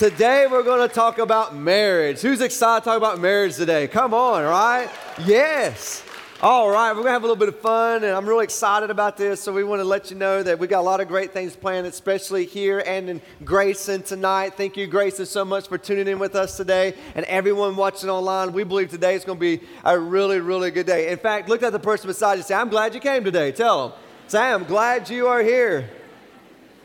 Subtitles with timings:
[0.00, 2.22] Today we're going to talk about marriage.
[2.22, 3.86] Who's excited to talk about marriage today?
[3.86, 4.88] Come on, right?
[5.26, 6.02] Yes.
[6.40, 8.88] All right, we're going to have a little bit of fun, and I'm really excited
[8.88, 9.42] about this.
[9.42, 11.54] So, we want to let you know that we got a lot of great things
[11.54, 14.54] planned, especially here and in Grayson tonight.
[14.56, 16.94] Thank you, Grayson, so much for tuning in with us today.
[17.14, 20.86] And everyone watching online, we believe today is going to be a really, really good
[20.86, 21.12] day.
[21.12, 23.52] In fact, look at the person beside you say, I'm glad you came today.
[23.52, 23.98] Tell them,
[24.28, 25.90] say, I'm glad you are here.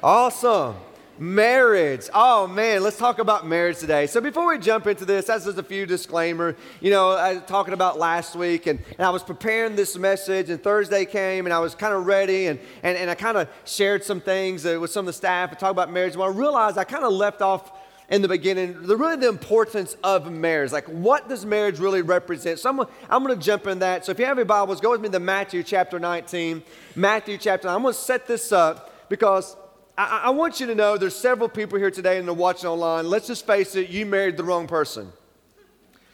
[0.03, 0.75] Awesome.
[1.17, 2.09] Marriage.
[2.13, 4.05] Oh man, let's talk about marriage today.
[4.05, 6.57] So before we jump into this, that's just a few disclaimer.
[6.81, 10.49] You know, I was talking about last week and, and I was preparing this message
[10.49, 13.47] and Thursday came and I was kind of ready and, and, and I kind of
[13.63, 16.17] shared some things uh, with some of the staff and talked about marriage.
[16.17, 17.71] Well, I realized I kind of left off
[18.09, 20.71] in the beginning, the really the importance of marriage.
[20.73, 22.59] Like, what does marriage really represent?
[22.59, 24.05] So, I'm, I'm going to jump in that.
[24.05, 26.61] So, if you have your Bibles, go with me to Matthew chapter 19.
[26.95, 27.75] Matthew chapter 9.
[27.75, 29.55] I'm going to set this up because
[29.97, 33.09] I, I, want you to know there's several people here today and they're watching online.
[33.09, 35.11] Let's just face it, you married the wrong person.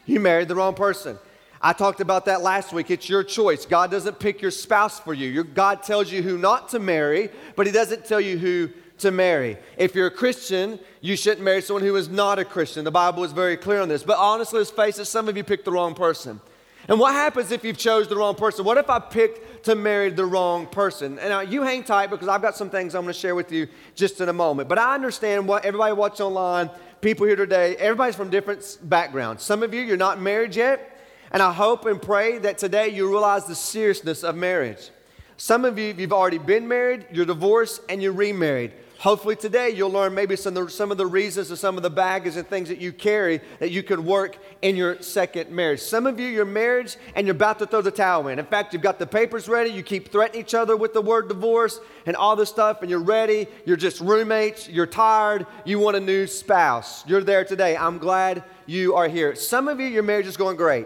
[0.06, 1.18] You married the wrong person.
[1.62, 2.90] I talked about that last week.
[2.90, 3.66] It's your choice.
[3.66, 5.30] God doesn't pick your spouse for you.
[5.30, 9.12] Your, God tells you who not to marry, but He doesn't tell you who to
[9.12, 9.58] marry.
[9.78, 12.84] If you're a Christian, you shouldn't marry someone who is not a Christian.
[12.84, 14.04] The Bible is very clear on this.
[14.04, 16.42] But honestly, let's face it, some of you picked the wrong person.
[16.88, 18.66] And what happens if you've chose the wrong person?
[18.66, 21.20] What if I picked to marry the wrong person?
[21.20, 23.52] And now you hang tight because I've got some things I'm going to share with
[23.52, 24.68] you just in a moment.
[24.68, 29.44] But I understand what everybody watching online, people here today, everybody's from different backgrounds.
[29.44, 31.00] Some of you, you're not married yet.
[31.32, 34.90] And I hope and pray that today you realize the seriousness of marriage.
[35.38, 38.74] Some of you, you've already been married, you're divorced, and you're remarried.
[39.02, 41.82] Hopefully, today you'll learn maybe some of, the, some of the reasons or some of
[41.82, 45.80] the baggage and things that you carry that you could work in your second marriage.
[45.80, 48.38] Some of you, your marriage, and you're about to throw the towel in.
[48.38, 51.30] In fact, you've got the papers ready, you keep threatening each other with the word
[51.30, 55.98] divorce and all this stuff, and you're ready, you're just roommates, you're tired, you want
[55.98, 57.04] a new spouse.
[57.08, 57.76] You're there today.
[57.76, 59.34] I'm glad you are here.
[59.34, 60.86] Some of you, your marriage is going great.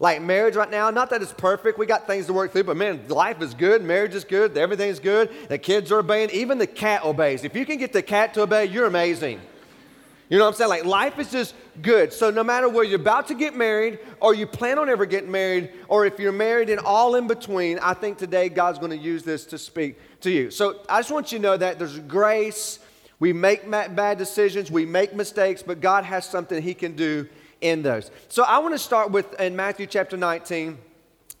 [0.00, 2.76] Like marriage right now, not that it's perfect, we got things to work through, but
[2.76, 6.68] man, life is good, marriage is good, everything's good, the kids are obeying, even the
[6.68, 7.42] cat obeys.
[7.42, 9.40] If you can get the cat to obey, you're amazing.
[10.28, 10.70] You know what I'm saying?
[10.70, 12.12] Like life is just good.
[12.12, 15.32] So no matter where you're about to get married, or you plan on ever getting
[15.32, 18.98] married, or if you're married and all in between, I think today God's going to
[18.98, 20.50] use this to speak to you.
[20.50, 22.78] So I just want you to know that there's grace.
[23.20, 27.28] We make bad decisions, we make mistakes, but God has something He can do
[27.60, 28.10] in those.
[28.28, 30.78] So I want to start with in Matthew chapter 19.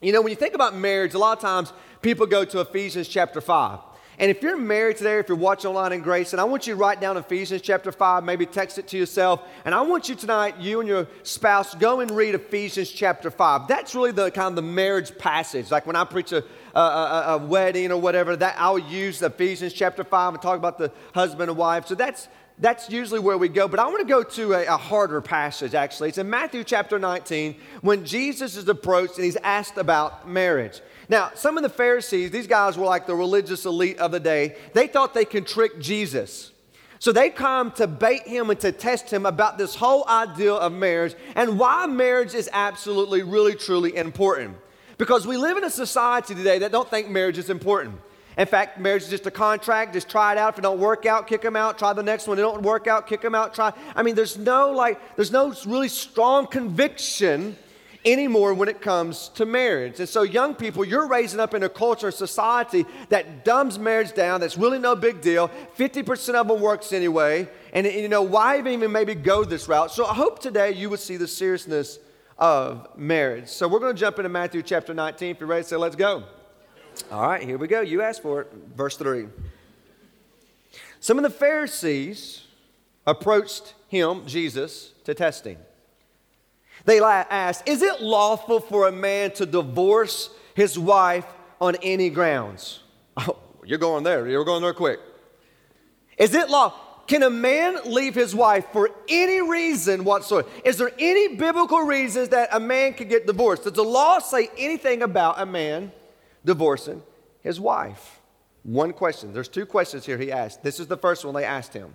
[0.00, 3.08] You know, when you think about marriage, a lot of times people go to Ephesians
[3.08, 3.80] chapter 5.
[4.20, 6.74] And if you're married today, if you're watching online in Grace, and I want you
[6.74, 9.42] to write down Ephesians chapter 5, maybe text it to yourself.
[9.64, 13.68] And I want you tonight, you and your spouse, go and read Ephesians chapter 5.
[13.68, 15.70] That's really the kind of the marriage passage.
[15.70, 16.42] Like when I preach a,
[16.74, 20.78] a, a, a wedding or whatever, that I'll use Ephesians chapter 5 and talk about
[20.78, 21.86] the husband and wife.
[21.86, 22.26] So that's
[22.60, 23.68] that's usually where we go.
[23.68, 26.08] But I want to go to a, a, harder passage, actually.
[26.08, 30.80] It's in Matthew chapter 19 when Jesus is approached and he's asked about marriage.
[31.08, 34.56] Now, some of the Pharisees, these guys were like the religious elite of the day,
[34.74, 36.52] they thought they could trick Jesus.
[37.00, 40.72] So they come to bait him and to test him about this whole idea of
[40.72, 44.56] marriage and why marriage is absolutely, really, truly important.
[44.98, 48.00] Because we live in a society today that don't think marriage is important.
[48.38, 49.92] In fact, marriage is just a contract.
[49.92, 50.54] Just try it out.
[50.54, 51.76] If it don't work out, kick them out.
[51.76, 52.38] Try the next one.
[52.38, 53.52] If it don't work out, kick them out.
[53.52, 53.72] Try.
[53.96, 57.56] I mean, there's no like, there's no really strong conviction
[58.04, 59.98] anymore when it comes to marriage.
[59.98, 64.14] And so, young people, you're raising up in a culture and society that dumbs marriage
[64.14, 64.40] down.
[64.40, 65.50] That's really no big deal.
[65.76, 67.48] 50% of them works anyway.
[67.72, 69.90] And, you know, why even maybe go this route?
[69.90, 71.98] So, I hope today you would see the seriousness
[72.38, 73.48] of marriage.
[73.48, 75.30] So, we're going to jump into Matthew chapter 19.
[75.30, 76.22] If you're ready, say, let's go.
[77.10, 77.80] All right, here we go.
[77.80, 78.52] You asked for it.
[78.76, 79.26] Verse 3.
[81.00, 82.44] Some of the Pharisees
[83.06, 85.58] approached him, Jesus, to test him.
[86.84, 91.26] They asked, Is it lawful for a man to divorce his wife
[91.60, 92.80] on any grounds?
[93.20, 94.28] Oh, you're going there.
[94.28, 95.00] You're going there quick.
[96.16, 96.72] Is it law?
[97.08, 100.48] Can a man leave his wife for any reason whatsoever?
[100.64, 103.64] Is there any biblical reasons that a man could get divorced?
[103.64, 105.90] Does the law say anything about a man
[106.44, 107.02] divorcing
[107.40, 108.20] his wife?
[108.62, 109.32] One question.
[109.32, 110.62] There's two questions here he asked.
[110.62, 111.94] This is the first one they asked him.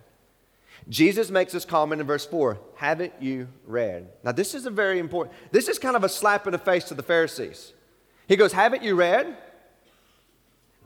[0.90, 4.10] Jesus makes this comment in verse 4 Haven't you read?
[4.24, 6.86] Now, this is a very important, this is kind of a slap in the face
[6.86, 7.74] to the Pharisees.
[8.28, 9.38] He goes, Haven't you read?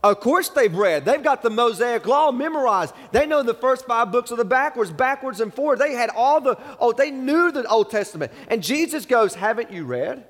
[0.04, 1.06] Of course they've read.
[1.06, 2.94] They've got the Mosaic Law memorized.
[3.12, 5.80] They know the first five books of the backwards, backwards and forward.
[5.80, 8.31] They had all the, oh, they knew the Old Testament.
[8.48, 10.25] And Jesus goes, Haven't you read?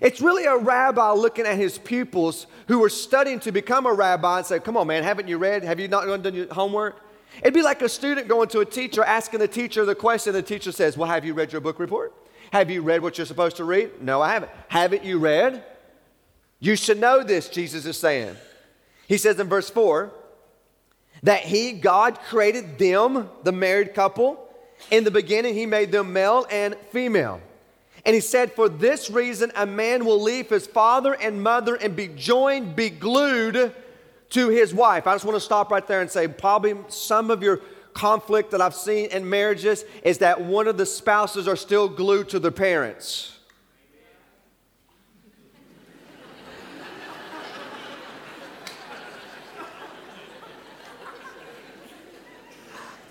[0.00, 4.38] It's really a rabbi looking at his pupils who were studying to become a rabbi
[4.38, 5.62] and say, Come on, man, haven't you read?
[5.62, 7.02] Have you not done your homework?
[7.42, 10.32] It'd be like a student going to a teacher, asking the teacher the question.
[10.32, 12.14] The teacher says, Well, have you read your book report?
[12.52, 14.02] Have you read what you're supposed to read?
[14.02, 14.52] No, I haven't.
[14.68, 15.62] Haven't you read?
[16.58, 18.36] You should know this, Jesus is saying.
[19.06, 20.12] He says in verse 4
[21.22, 24.46] that He, God, created them, the married couple.
[24.90, 27.40] In the beginning, He made them male and female.
[28.04, 31.94] And He said, For this reason, a man will leave his father and mother and
[31.94, 33.74] be joined, be glued
[34.30, 35.06] to his wife.
[35.06, 37.60] I just want to stop right there and say, probably some of your
[37.94, 42.28] conflict that I've seen in marriages is that one of the spouses are still glued
[42.30, 43.36] to their parents.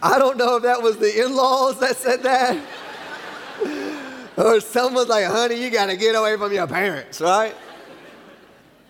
[0.02, 2.58] I don't know if that was the in laws that said that.
[4.40, 7.56] Or someone's like, honey, you got to get away from your parents, right?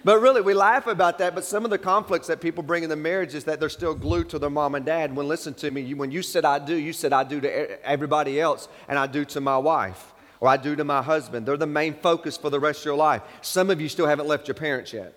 [0.03, 1.35] But really, we laugh about that.
[1.35, 3.93] But some of the conflicts that people bring in the marriage is that they're still
[3.93, 5.13] glued to their mom and dad.
[5.15, 7.85] When listen to me, you, when you said I do, you said I do to
[7.85, 11.45] everybody else, and I do to my wife, or I do to my husband.
[11.45, 13.23] They're the main focus for the rest of your life.
[13.41, 15.15] Some of you still haven't left your parents yet.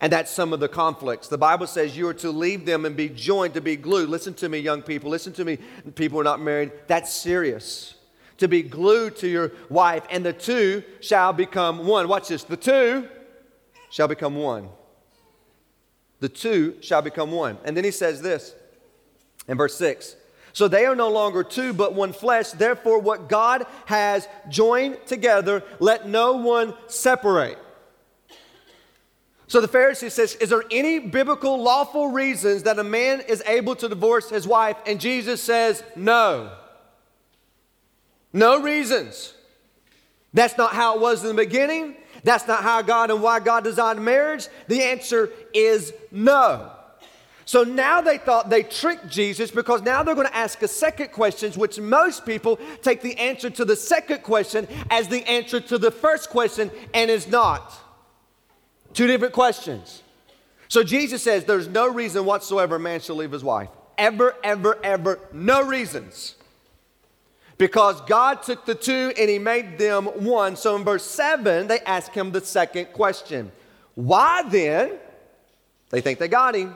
[0.00, 1.28] And that's some of the conflicts.
[1.28, 4.08] The Bible says you are to leave them and be joined, to be glued.
[4.08, 5.10] Listen to me, young people.
[5.10, 5.58] Listen to me,
[5.94, 6.72] people who are not married.
[6.86, 7.93] That's serious.
[8.38, 12.08] To be glued to your wife, and the two shall become one.
[12.08, 12.42] Watch this.
[12.42, 13.08] The two
[13.90, 14.68] shall become one.
[16.20, 17.58] The two shall become one.
[17.64, 18.54] And then he says this
[19.46, 20.16] in verse 6
[20.52, 22.50] So they are no longer two, but one flesh.
[22.50, 27.58] Therefore, what God has joined together, let no one separate.
[29.46, 33.76] So the Pharisee says, Is there any biblical lawful reasons that a man is able
[33.76, 34.76] to divorce his wife?
[34.86, 36.50] And Jesus says, No.
[38.34, 39.32] No reasons.
[40.34, 41.94] That's not how it was in the beginning.
[42.24, 44.48] That's not how God and why God designed marriage?
[44.66, 46.72] The answer is no.
[47.46, 51.12] So now they thought they tricked Jesus because now they're going to ask a second
[51.12, 55.78] question, which most people take the answer to the second question as the answer to
[55.78, 57.72] the first question and is not.
[58.94, 60.02] Two different questions.
[60.68, 63.68] So Jesus says there's no reason whatsoever a man shall leave his wife.
[63.98, 66.34] Ever, ever, ever, no reasons.
[67.56, 70.56] Because God took the two and he made them one.
[70.56, 73.52] So in verse 7, they ask him the second question
[73.94, 74.98] Why then?
[75.90, 76.74] They think they got him.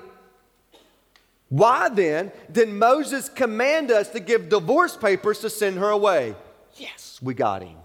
[1.49, 6.35] Why then did Moses command us to give divorce papers to send her away?
[6.77, 7.77] Yes, we got him.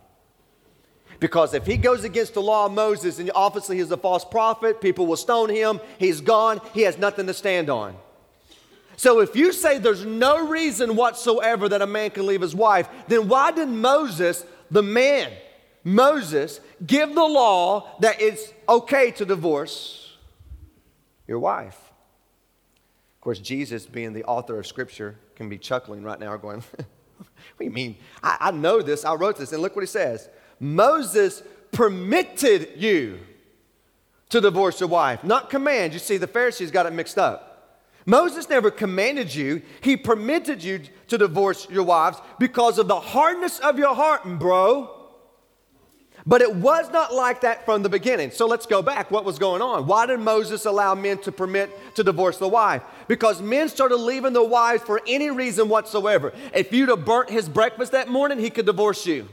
[1.20, 4.82] Because if he goes against the law of Moses, and obviously he's a false prophet,
[4.82, 7.96] people will stone him, he's gone, he has nothing to stand on.
[8.96, 12.88] So if you say there's no reason whatsoever that a man can leave his wife,
[13.08, 15.32] then why did Moses, the man,
[15.84, 20.16] Moses, give the law that it's okay to divorce
[21.28, 21.78] your wife?
[23.16, 26.64] Of course, Jesus, being the author of Scripture, can be chuckling right now, going,
[27.18, 27.96] What do you mean?
[28.22, 29.06] I, I know this.
[29.06, 29.52] I wrote this.
[29.54, 30.30] And look what he says
[30.60, 33.20] Moses permitted you
[34.30, 35.94] to divorce your wife, not command.
[35.94, 37.53] You see, the Pharisees got it mixed up.
[38.06, 43.60] Moses never commanded you, he permitted you to divorce your wives because of the hardness
[43.60, 45.00] of your heart, bro.
[46.26, 48.32] But it was not like that from the beginning.
[48.32, 49.12] So let's go back.
[49.12, 49.88] What was going on?
[49.88, 52.82] Why did Moses allow men to permit to divorce the wife?
[53.10, 56.32] Because men started leaving the wives for any reason whatsoever.
[56.54, 59.28] If you'd have burnt his breakfast that morning, he could divorce you.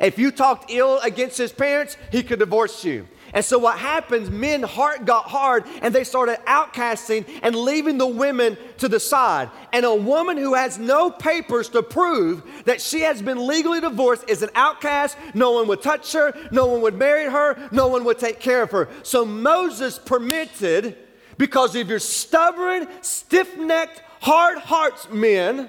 [0.00, 3.08] If you talked ill against his parents, he could divorce you.
[3.36, 8.06] And so what happens, men heart got hard and they started outcasting and leaving the
[8.06, 9.50] women to the side.
[9.74, 14.24] And a woman who has no papers to prove that she has been legally divorced
[14.26, 15.18] is an outcast.
[15.34, 18.62] No one would touch her, no one would marry her, no one would take care
[18.62, 18.88] of her.
[19.02, 20.96] So Moses permitted,
[21.36, 25.68] because of your stubborn, stiff-necked, hard hearts men,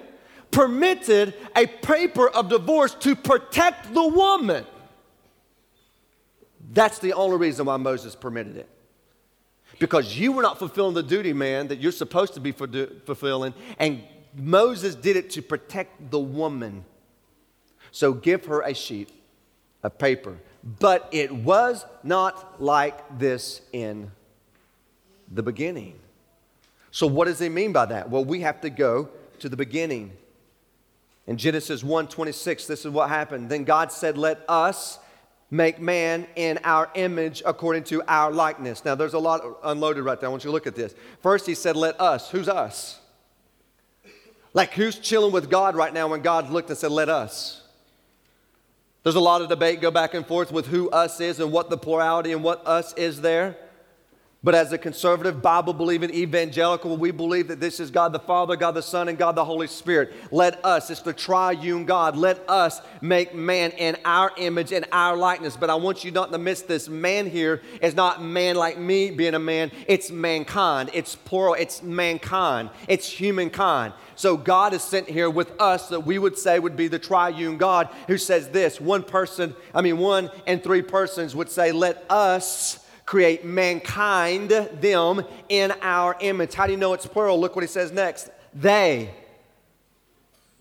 [0.51, 4.65] permitted a paper of divorce to protect the woman.
[6.71, 8.69] That's the only reason why Moses permitted it.
[9.79, 14.03] Because you were not fulfilling the duty, man, that you're supposed to be fulfilling, and
[14.35, 16.83] Moses did it to protect the woman.
[17.91, 19.09] So give her a sheet
[19.83, 20.37] of paper.
[20.79, 24.11] But it was not like this in
[25.31, 25.99] the beginning.
[26.91, 28.09] So, what does he mean by that?
[28.09, 29.09] Well, we have to go
[29.39, 30.11] to the beginning.
[31.27, 33.49] In Genesis 1 26, this is what happened.
[33.49, 34.99] Then God said, Let us
[35.49, 38.83] make man in our image according to our likeness.
[38.83, 40.27] Now, there's a lot unloaded right there.
[40.27, 40.93] I want you to look at this.
[41.21, 42.29] First, he said, Let us.
[42.29, 42.99] Who's us?
[44.53, 47.61] Like, who's chilling with God right now when God looked and said, Let us?
[49.03, 51.69] There's a lot of debate go back and forth with who us is and what
[51.69, 53.55] the plurality and what us is there.
[54.47, 58.55] But as a conservative, Bible believing evangelical, we believe that this is God the Father,
[58.55, 60.13] God the Son, and God the Holy Spirit.
[60.31, 65.17] Let us, it's the triune God, let us make man in our image and our
[65.17, 65.57] likeness.
[65.57, 66.87] But I want you not to miss this.
[66.87, 70.91] Man here is not man like me being a man, it's mankind.
[70.93, 73.91] It's plural, it's mankind, it's humankind.
[74.15, 77.57] So God is sent here with us that we would say would be the triune
[77.57, 82.05] God who says this one person, I mean, one and three persons would say, Let
[82.09, 86.53] us create mankind, them, in our image.
[86.53, 87.39] How do you know it's plural?
[87.39, 88.29] Look what he says next.
[88.53, 89.09] They,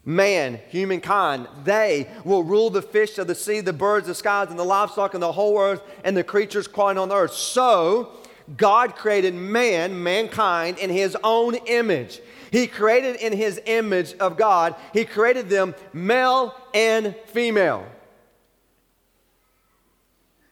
[0.05, 4.59] man, humankind, they will rule the fish of the sea, the birds, the skies, and
[4.59, 7.33] the livestock, and the whole earth, and the creatures crawling on the earth.
[7.33, 8.13] So,
[8.57, 12.21] God created man, mankind, in his own image.
[12.53, 17.85] He created in his image of God, he created them male and female.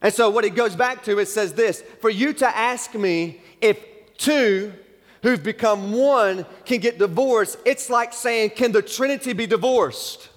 [0.05, 3.41] And so, what it goes back to, it says this For you to ask me
[3.63, 3.79] if
[4.19, 4.75] two
[5.23, 10.29] who've become one can get divorced, it's like saying, Can the Trinity be divorced?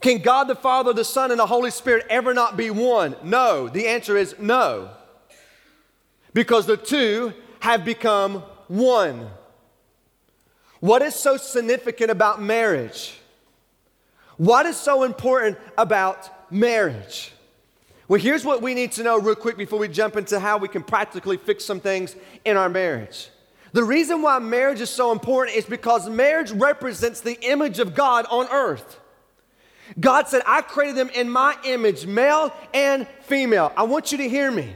[0.00, 3.16] Can God the Father, the Son, and the Holy Spirit ever not be one?
[3.24, 3.68] No.
[3.68, 4.90] The answer is no.
[6.32, 9.28] Because the two have become one.
[10.78, 13.18] What is so significant about marriage?
[14.36, 17.32] What is so important about marriage?
[18.08, 20.68] Well, here's what we need to know real quick before we jump into how we
[20.68, 23.30] can practically fix some things in our marriage.
[23.72, 28.24] The reason why marriage is so important is because marriage represents the image of God
[28.30, 29.00] on earth.
[29.98, 33.72] God said, I created them in my image, male and female.
[33.76, 34.74] I want you to hear me.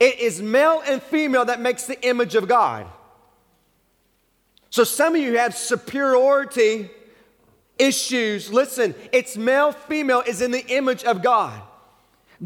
[0.00, 2.86] It is male and female that makes the image of God.
[4.70, 6.90] So some of you have superiority
[7.78, 8.52] issues.
[8.52, 11.60] Listen, it's male, female is in the image of God.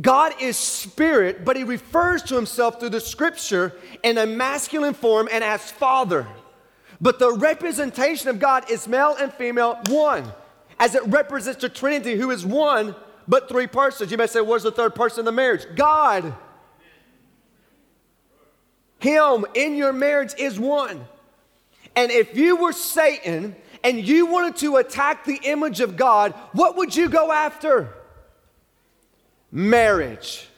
[0.00, 5.28] God is spirit, but he refers to himself through the scripture in a masculine form
[5.32, 6.26] and as father.
[7.00, 10.30] But the representation of God is male and female, one,
[10.78, 12.94] as it represents the Trinity, who is one,
[13.26, 14.10] but three persons.
[14.10, 15.64] You may say, Where's the third person in the marriage?
[15.74, 16.34] God.
[18.98, 21.04] Him in your marriage is one.
[21.94, 23.54] And if you were Satan
[23.84, 27.94] and you wanted to attack the image of God, what would you go after?
[29.50, 30.48] Marriage.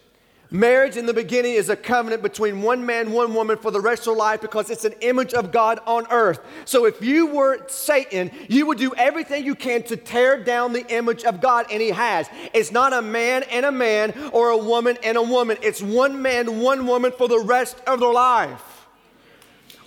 [0.53, 4.01] Marriage in the beginning is a covenant between one man, one woman for the rest
[4.01, 6.41] of their life because it's an image of God on earth.
[6.65, 10.85] So if you were Satan, you would do everything you can to tear down the
[10.93, 12.29] image of God, and He has.
[12.53, 16.21] It's not a man and a man or a woman and a woman, it's one
[16.21, 18.89] man, one woman for the rest of their life.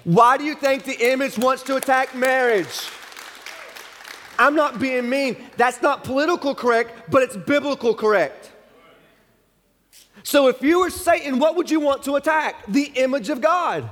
[0.06, 2.90] Why do you think the image wants to attack marriage?
[4.40, 5.38] I'm not being mean.
[5.58, 8.43] That's not political correct, but it's biblical correct.
[10.24, 12.66] So if you were Satan, what would you want to attack?
[12.68, 13.90] The image of God.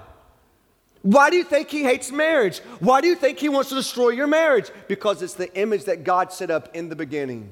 [1.02, 2.60] Why do you think he hates marriage?
[2.80, 4.70] Why do you think he wants to destroy your marriage?
[4.88, 7.50] Because it's the image that God set up in the beginning.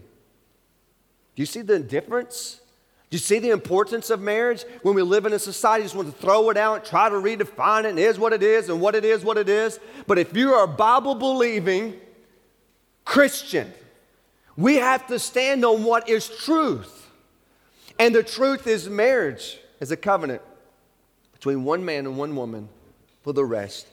[1.36, 2.62] Do you see the difference?
[3.10, 4.66] Do you see the importance of marriage?
[4.84, 7.86] When we live in a society, just want to throw it out, try to redefine
[7.86, 9.80] it, and is what it is, and what it is, what it is.
[10.06, 12.00] But if you are a Bible believing
[13.04, 13.74] Christian,
[14.56, 16.99] we have to stand on what is truth.
[18.00, 20.42] And the truth is, marriage is a covenant
[21.34, 22.70] between one man and one woman
[23.22, 23.88] for the rest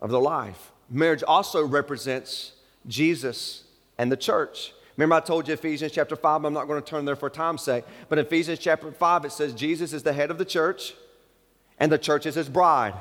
[0.00, 0.72] of their life.
[0.90, 2.52] Marriage also represents
[2.86, 3.64] Jesus
[3.98, 4.72] and the church.
[4.96, 7.62] Remember, I told you Ephesians chapter 5, I'm not going to turn there for time's
[7.62, 10.94] sake, but in Ephesians chapter 5, it says Jesus is the head of the church
[11.78, 12.94] and the church is his bride.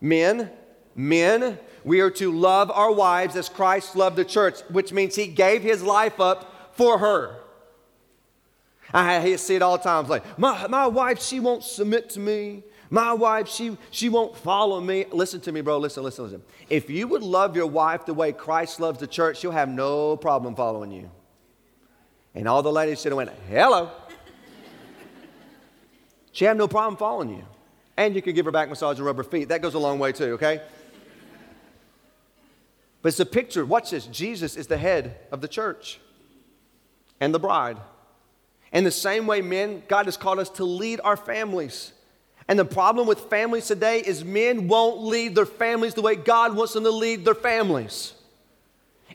[0.00, 0.50] Men,
[0.94, 5.26] men, we are to love our wives as Christ loved the church, which means he
[5.26, 7.39] gave his life up for her.
[8.92, 10.06] I see it all the time.
[10.08, 12.64] Like, my, my wife, she won't submit to me.
[12.90, 15.06] My wife, she, she won't follow me.
[15.12, 15.78] Listen to me, bro.
[15.78, 16.42] Listen, listen, listen.
[16.68, 20.16] If you would love your wife the way Christ loves the church, she'll have no
[20.16, 21.10] problem following you.
[22.34, 23.90] And all the ladies should have went, hello.
[26.32, 27.44] she have no problem following you.
[27.96, 29.48] And you can give her back massage and rub her feet.
[29.48, 30.60] That goes a long way too, okay?
[33.02, 33.64] But it's a picture.
[33.64, 34.06] Watch this.
[34.06, 36.00] Jesus is the head of the church
[37.20, 37.78] and the bride.
[38.72, 41.92] In the same way, men, God has called us to lead our families.
[42.46, 46.54] And the problem with families today is men won't lead their families the way God
[46.56, 48.14] wants them to lead their families.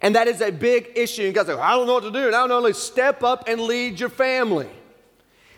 [0.01, 1.23] And that is a big issue.
[1.23, 2.27] And God's like, I don't know what to do.
[2.27, 2.71] And I don't know.
[2.71, 4.69] Step up and lead your family.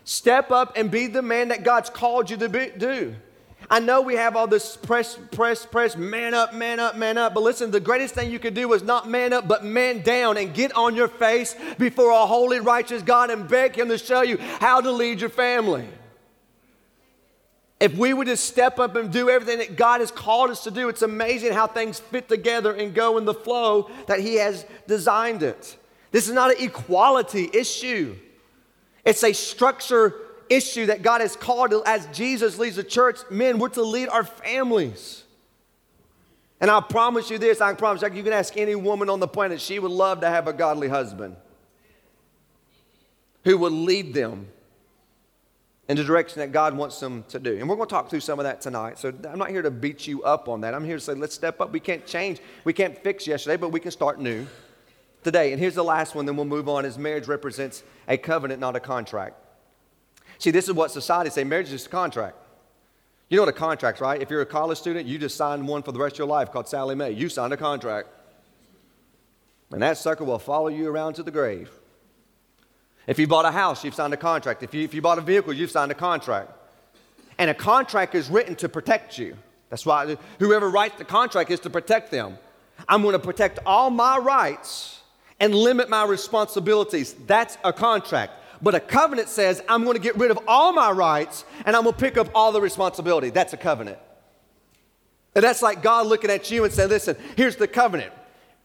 [0.04, 3.16] Step up and be the man that God's called you to be, do.
[3.70, 7.34] I know we have all this press, press, press, man up, man up, man up.
[7.34, 10.38] But listen, the greatest thing you could do is not man up, but man down
[10.38, 14.22] and get on your face before a holy, righteous God and beg Him to show
[14.22, 15.86] you how to lead your family.
[17.80, 20.72] If we would just step up and do everything that God has called us to
[20.72, 24.66] do, it's amazing how things fit together and go in the flow that He has
[24.88, 25.76] designed it.
[26.12, 28.16] This is not an equality issue,
[29.04, 30.16] it's a structure
[30.50, 33.20] issue that God has called as Jesus leads the church.
[33.30, 35.24] Men, we're to lead our families.
[36.60, 39.28] And I promise you this I promise you, you can ask any woman on the
[39.28, 41.36] planet, she would love to have a godly husband
[43.44, 44.48] who would lead them
[45.88, 47.58] in the direction that God wants them to do.
[47.58, 49.00] And we're going to talk through some of that tonight.
[49.00, 50.74] So I'm not here to beat you up on that.
[50.74, 51.72] I'm here to say, let's step up.
[51.72, 54.46] We can't change, we can't fix yesterday, but we can start new
[55.24, 55.54] today.
[55.54, 56.84] And here's the last one, then we'll move on.
[56.84, 59.36] Is marriage represents a covenant, not a contract.
[60.40, 62.36] See, this is what society say marriage is a contract.
[63.30, 64.22] You know what a contract's, right?
[64.22, 66.52] If you're a college student, you just signed one for the rest of your life
[66.52, 67.12] called Sallie Mae.
[67.12, 68.08] You signed a contract.
[69.72, 71.70] And that sucker will follow you around to the grave.
[73.06, 74.64] If you bought a house, you've signed a contract.
[74.64, 76.52] If you, if you bought a vehicle, you've signed a contract.
[77.38, 79.38] And a contract is written to protect you.
[79.70, 82.38] That's why whoever writes the contract is to protect them.
[82.88, 85.02] I'm going to protect all my rights
[85.40, 87.14] and limit my responsibilities.
[87.26, 88.34] That's a contract.
[88.62, 91.84] But a covenant says, I'm going to get rid of all my rights and I'm
[91.84, 93.30] going to pick up all the responsibility.
[93.30, 94.00] That's a covenant.
[95.36, 98.12] And that's like God looking at you and saying, Listen, here's the covenant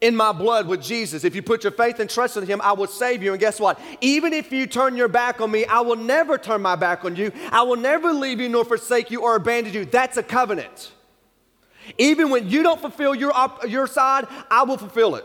[0.01, 1.23] in my blood with Jesus.
[1.23, 3.33] If you put your faith and trust in Him, I will save you.
[3.33, 3.79] And guess what?
[4.01, 7.15] Even if you turn your back on me, I will never turn my back on
[7.15, 7.31] you.
[7.51, 9.85] I will never leave you nor forsake you or abandon you.
[9.85, 10.93] That's a covenant.
[11.99, 13.33] Even when you don't fulfill your,
[13.69, 15.25] your side, I will fulfill it.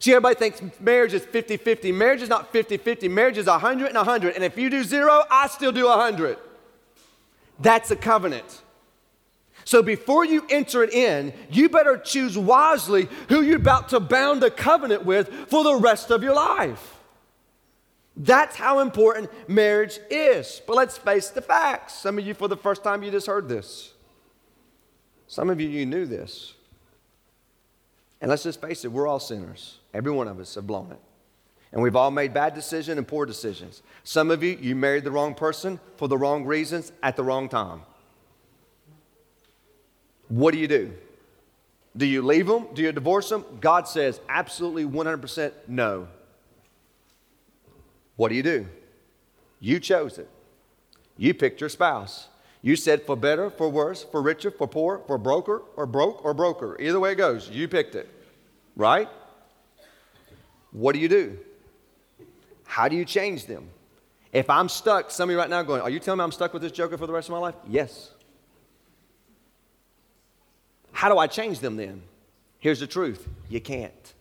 [0.00, 1.92] See, everybody thinks marriage is 50 50.
[1.92, 3.08] Marriage is not 50 50.
[3.08, 4.34] Marriage is 100 and 100.
[4.34, 6.38] And if you do zero, I still do 100.
[7.60, 8.62] That's a covenant.
[9.64, 14.42] So before you enter it in, you better choose wisely who you're about to bound
[14.44, 16.98] a covenant with for the rest of your life.
[18.16, 20.60] That's how important marriage is.
[20.66, 21.94] But let's face the facts.
[21.94, 23.92] Some of you, for the first time, you just heard this.
[25.26, 26.54] Some of you, you knew this.
[28.20, 29.78] And let's just face it, we're all sinners.
[29.94, 31.00] Every one of us have blown it.
[31.72, 33.82] And we've all made bad decisions and poor decisions.
[34.02, 37.48] Some of you, you married the wrong person for the wrong reasons at the wrong
[37.48, 37.82] time.
[40.28, 40.92] What do you do?
[41.96, 42.66] Do you leave them?
[42.74, 43.44] Do you divorce them?
[43.60, 46.08] God says absolutely 100% no.
[48.16, 48.68] What do you do?
[49.60, 50.28] You chose it.
[51.16, 52.28] You picked your spouse.
[52.62, 56.34] You said for better, for worse, for richer, for poor, for broker, or broke, or
[56.34, 56.76] broker.
[56.80, 58.08] Either way it goes, you picked it.
[58.76, 59.08] Right?
[60.74, 61.38] What do you do?
[62.64, 63.70] How do you change them?
[64.32, 66.52] If I'm stuck, some of you right now going, Are you telling me I'm stuck
[66.52, 67.54] with this joker for the rest of my life?
[67.68, 68.10] Yes.
[70.90, 72.02] How do I change them then?
[72.58, 74.14] Here's the truth you can't.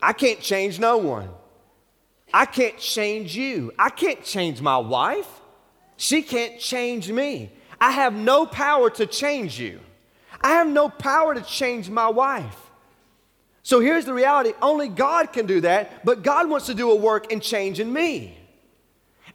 [0.00, 1.30] I can't change no one.
[2.32, 3.72] I can't change you.
[3.76, 5.28] I can't change my wife.
[5.96, 7.50] She can't change me.
[7.80, 9.80] I have no power to change you.
[10.40, 12.63] I have no power to change my wife.
[13.64, 16.94] So here's the reality only God can do that, but God wants to do a
[16.94, 18.38] work and change in me.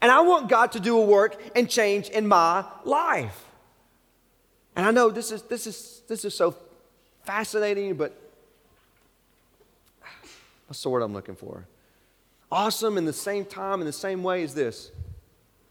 [0.01, 3.43] And I want God to do a work and change in my life.
[4.75, 6.55] And I know this is, this is, this is so
[7.23, 8.13] fascinating, but
[10.67, 11.65] what's the word I'm looking for?
[12.51, 14.91] Awesome in the same time, in the same way as this.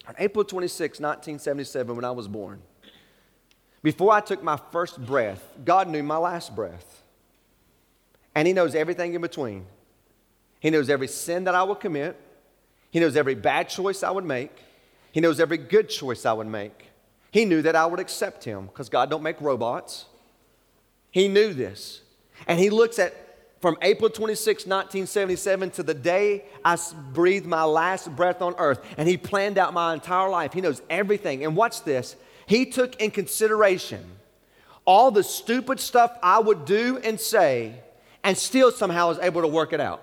[0.09, 2.61] On April 26, 1977, when I was born,
[3.85, 7.05] before I took my first breath, God knew my last breath.
[8.39, 9.67] And He knows everything in between.
[10.61, 12.15] He knows every sin that I will commit,
[12.93, 14.53] He knows every bad choice I would make,
[15.11, 16.93] He knows every good choice I would make.
[17.33, 20.05] He knew that I would accept Him because God don't make robots.
[21.11, 22.03] He knew this.
[22.47, 23.13] And He looks at
[23.61, 26.79] from April 26, 1977 to the day I
[27.13, 30.53] breathed my last breath on earth, and He planned out my entire life.
[30.53, 31.45] He knows everything.
[31.45, 32.15] And watch this
[32.47, 34.05] he took in consideration
[34.85, 37.75] all the stupid stuff I would do and say,
[38.29, 40.03] and still somehow is able to work it out.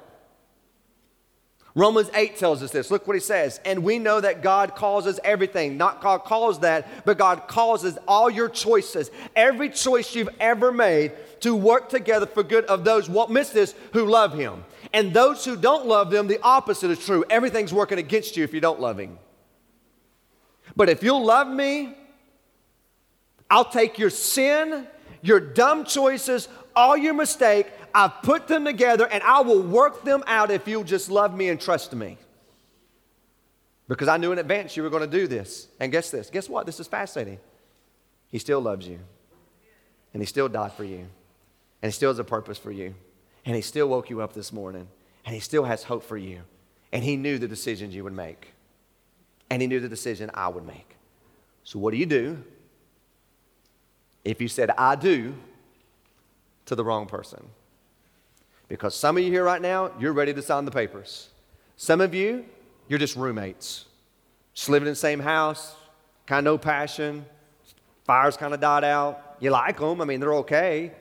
[1.75, 2.89] Romans 8 tells us this.
[2.89, 3.59] Look what he says.
[3.63, 5.77] And we know that God causes everything.
[5.77, 11.11] Not God calls that, but God causes all your choices, every choice you've ever made,
[11.41, 14.63] to work together for good of those, won't miss this, who love him.
[14.91, 17.23] And those who don't love them, the opposite is true.
[17.29, 19.19] Everything's working against you if you don't love him.
[20.75, 21.95] But if you'll love me,
[23.51, 24.87] I'll take your sin,
[25.21, 30.21] your dumb choices, all your mistake, I've put them together and I will work them
[30.27, 32.17] out if you'll just love me and trust me.
[33.87, 35.69] Because I knew in advance you were going to do this.
[35.79, 36.29] And guess this?
[36.29, 36.65] Guess what?
[36.65, 37.39] This is fascinating.
[38.27, 38.99] He still loves you.
[40.13, 41.07] And he still died for you.
[41.81, 42.95] And he still has a purpose for you.
[43.45, 44.89] And he still woke you up this morning.
[45.23, 46.41] And he still has hope for you.
[46.91, 48.51] And he knew the decisions you would make.
[49.49, 50.97] And he knew the decision I would make.
[51.63, 52.43] So, what do you do
[54.25, 55.33] if you said, I do
[56.65, 57.47] to the wrong person?
[58.67, 61.29] Because some of you here right now, you're ready to sign the papers.
[61.77, 62.45] Some of you,
[62.87, 63.85] you're just roommates,
[64.53, 65.75] just living in the same house,
[66.25, 67.25] kind of no passion,
[68.05, 69.37] fires kind of died out.
[69.39, 70.91] You like them, I mean, they're okay,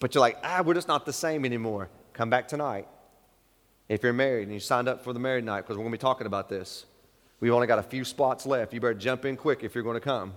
[0.00, 1.88] but you're like, ah, we're just not the same anymore.
[2.12, 2.88] Come back tonight.
[3.88, 5.98] If you're married and you signed up for the married night, because we're going to
[5.98, 6.84] be talking about this.
[7.40, 8.74] We've only got a few spots left.
[8.74, 10.34] You better jump in quick if you're going to come.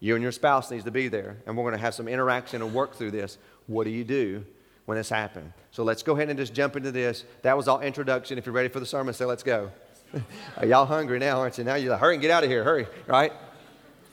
[0.00, 2.62] You and your spouse needs to be there, and we're going to have some interaction
[2.62, 3.36] and work through this.
[3.66, 4.44] What do you do
[4.90, 5.52] when this happened?
[5.70, 7.24] So let's go ahead and just jump into this.
[7.42, 8.36] That was all introduction.
[8.38, 9.70] If you're ready for the sermon, say, let's go.
[10.56, 11.64] Are y'all hungry now, aren't you?
[11.64, 13.32] Now you're like, hurry and get out of here, hurry, right?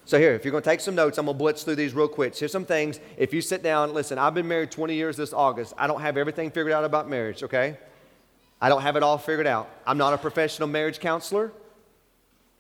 [0.06, 1.96] So here, if you're going to take some notes, I'm going to blitz through these
[1.96, 2.38] real quick.
[2.38, 3.00] Here's some things.
[3.18, 5.74] If you sit down, listen, I've been married 20 years this August.
[5.80, 7.78] I don't have everything figured out about marriage, okay?
[8.62, 9.70] I don't have it all figured out.
[9.86, 11.52] I'm not a professional marriage counselor.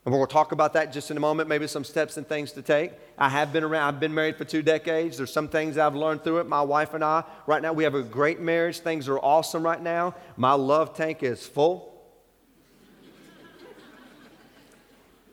[0.08, 2.26] And we're going to talk about that just in a moment, maybe some steps and
[2.26, 2.94] things to take.
[3.18, 5.18] I have been around, I've been married for two decades.
[5.18, 6.48] There's some things I've learned through it.
[6.48, 8.80] My wife and I, right now, we have a great marriage.
[8.80, 10.16] Things are awesome right now.
[10.38, 11.94] My love tank is full.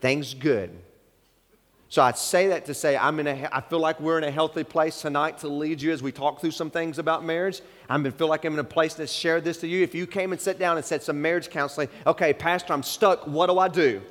[0.01, 0.77] things good.
[1.89, 4.31] So I'd say that to say I'm in a, I feel like we're in a
[4.33, 7.61] healthy place tonight to lead you as we talk through some things about marriage.
[7.89, 9.85] I feel like I'm in a place to share this to you.
[9.85, 13.29] If you came and sat down and said some marriage counseling, okay, Pastor, I'm stuck.
[13.29, 14.03] What do I do?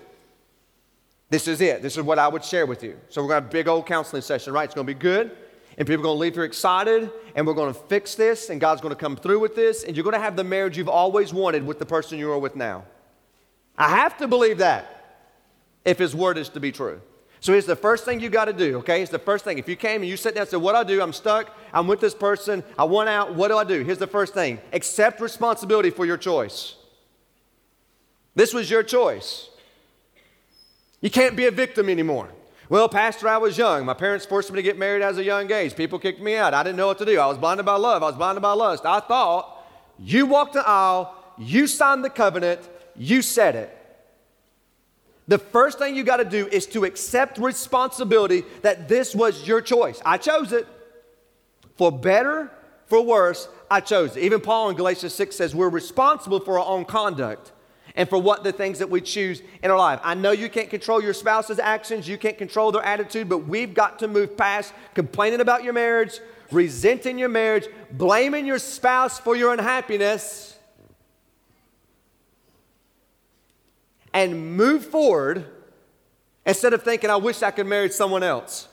[1.30, 1.82] This is it.
[1.82, 2.98] This is what I would share with you.
[3.10, 4.66] So we're going to have a big old counseling session, right?
[4.66, 5.32] It's going to be good.
[5.78, 8.62] And people are going to leave here excited, and we're going to fix this, and
[8.62, 10.88] God's going to come through with this, and you're going to have the marriage you've
[10.88, 12.86] always wanted with the person you are with now.
[13.76, 15.26] I have to believe that
[15.84, 17.02] if His word is to be true.
[17.40, 19.02] So here's the first thing you got to do, okay?
[19.02, 19.58] It's the first thing.
[19.58, 21.02] If you came and you sat down and said, What do I do?
[21.02, 21.54] I'm stuck.
[21.74, 22.64] I'm with this person.
[22.78, 23.36] I want out.
[23.36, 23.84] What do I do?
[23.84, 26.76] Here's the first thing accept responsibility for your choice.
[28.36, 29.50] This was your choice.
[31.04, 32.30] You can't be a victim anymore.
[32.70, 33.86] Well, Pastor, I was young.
[33.86, 35.76] My parents forced me to get married as a young age.
[35.76, 36.54] People kicked me out.
[36.54, 37.20] I didn't know what to do.
[37.20, 38.02] I was blinded by love.
[38.04, 38.86] I was blinded by lust.
[38.86, 39.66] I thought
[40.00, 42.62] you walked the aisle, you signed the covenant,
[42.96, 43.78] you said it.
[45.28, 49.60] The first thing you got to do is to accept responsibility that this was your
[49.60, 50.02] choice.
[50.06, 50.66] I chose it.
[51.76, 52.50] For better,
[52.86, 54.24] for worse, I chose it.
[54.24, 57.52] Even Paul in Galatians 6 says we're responsible for our own conduct
[57.96, 60.00] and for what the things that we choose in our life.
[60.04, 63.74] I know you can't control your spouse's actions, you can't control their attitude, but we've
[63.74, 66.20] got to move past complaining about your marriage,
[66.52, 70.58] resenting your marriage, blaming your spouse for your unhappiness,
[74.14, 75.46] and move forward
[76.46, 78.68] instead of thinking, I wish I could marry someone else.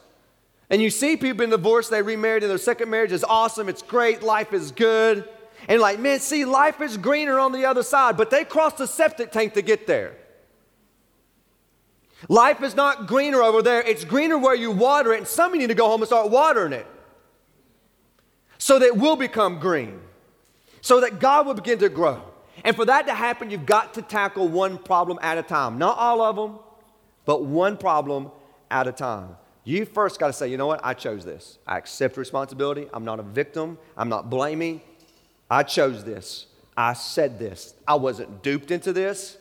[0.68, 3.82] And you see people in divorce, they remarried, and their second marriage is awesome, it's
[3.82, 5.28] great, life is good.
[5.68, 8.86] And like, man, see, life is greener on the other side, but they crossed the
[8.86, 10.16] septic tank to get there.
[12.28, 15.54] Life is not greener over there, it's greener where you water it, and some of
[15.54, 16.86] you need to go home and start watering it
[18.58, 20.00] so that it will become green,
[20.82, 22.22] so that God will begin to grow.
[22.62, 25.78] And for that to happen, you've got to tackle one problem at a time.
[25.78, 26.58] Not all of them,
[27.24, 28.30] but one problem
[28.70, 29.36] at a time.
[29.64, 30.80] You first got to say, you know what?
[30.82, 31.58] I chose this.
[31.66, 32.86] I accept responsibility.
[32.92, 33.78] I'm not a victim.
[33.96, 34.82] I'm not blaming.
[35.50, 36.46] I chose this.
[36.76, 37.74] I said this.
[37.86, 39.36] I wasn't duped into this.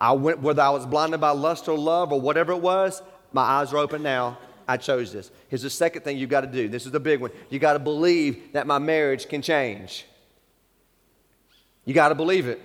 [0.00, 3.42] I went, whether I was blinded by lust or love or whatever it was, my
[3.42, 4.38] eyes are open now.
[4.68, 5.30] I chose this.
[5.48, 6.68] Here's the second thing you've got to do.
[6.68, 7.30] This is the big one.
[7.50, 10.06] You got to believe that my marriage can change.
[11.84, 12.60] You got to believe it.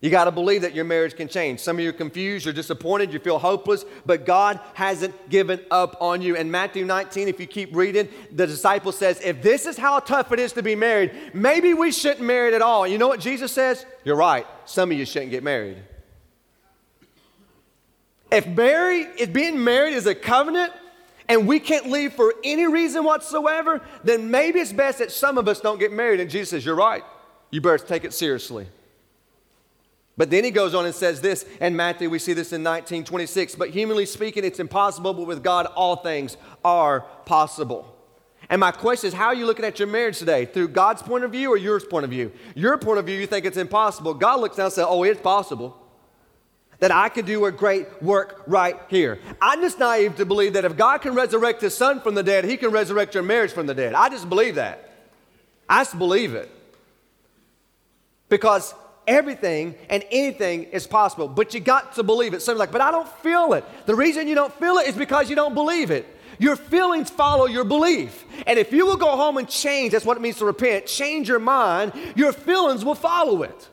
[0.00, 1.58] You got to believe that your marriage can change.
[1.58, 5.96] Some of you are confused, you're disappointed, you feel hopeless, but God hasn't given up
[6.00, 6.36] on you.
[6.36, 10.30] In Matthew 19, if you keep reading, the disciple says, If this is how tough
[10.30, 12.86] it is to be married, maybe we shouldn't marry at all.
[12.86, 13.84] You know what Jesus says?
[14.04, 14.46] You're right.
[14.66, 15.78] Some of you shouldn't get married.
[18.30, 20.72] If marry, if being married is a covenant,
[21.28, 25.46] and we can't leave for any reason whatsoever, then maybe it's best that some of
[25.46, 26.20] us don't get married.
[26.20, 27.02] And Jesus says, You're right.
[27.50, 28.66] You better take it seriously.
[30.18, 33.54] But then he goes on and says this, and Matthew, we see this in 1926.
[33.54, 37.94] But humanly speaking, it's impossible, but with God, all things are possible.
[38.50, 40.44] And my question is, how are you looking at your marriage today?
[40.44, 42.32] Through God's point of view or yours point of view?
[42.56, 44.12] Your point of view, you think it's impossible.
[44.12, 45.80] God looks down and says, oh, it's possible.
[46.80, 49.20] That I could do a great work right here.
[49.40, 52.44] I'm just naive to believe that if God can resurrect his son from the dead,
[52.44, 53.94] he can resurrect your marriage from the dead.
[53.94, 54.90] I just believe that.
[55.68, 56.50] I just believe it.
[58.28, 58.74] Because
[59.08, 62.42] everything and anything is possible, but you got to believe it.
[62.42, 63.64] Somebody's like, but I don't feel it.
[63.86, 66.06] The reason you don't feel it is because you don't believe it.
[66.38, 68.24] Your feelings follow your belief.
[68.46, 71.28] And if you will go home and change, that's what it means to repent, change
[71.28, 73.68] your mind, your feelings will follow it.